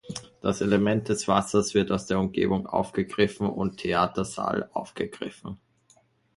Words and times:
Das 0.41 0.61
Element 0.61 1.09
des 1.09 1.27
Wassers 1.27 1.75
wird 1.75 1.91
aus 1.91 2.07
der 2.07 2.17
Umgebung 2.17 2.65
aufgegriffen 2.65 3.47
und 3.47 3.77
Theatersaal 3.77 4.67
aufgegriffen. 4.73 5.59